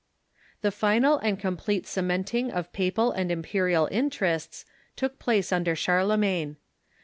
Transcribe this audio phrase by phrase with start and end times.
[0.61, 6.57] The final and complete cementing of papal and imperial in terests took place under Charlemagne.